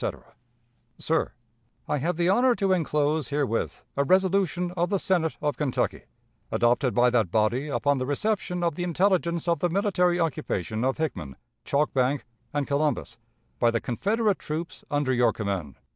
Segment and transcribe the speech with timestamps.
[0.97, 1.33] _"Sir:
[1.87, 6.05] I have the honor to inclose herewith a resolution of the Senate of Kentucky,
[6.51, 10.97] adopted by that body upon the reception of the intelligence of the military occupation of
[10.97, 11.35] Hickman,
[11.65, 13.19] Chalk Bank, and Columbus,
[13.59, 15.77] by the Confederate troops under your command.